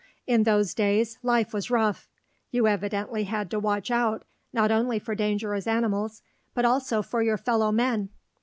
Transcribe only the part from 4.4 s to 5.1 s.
not only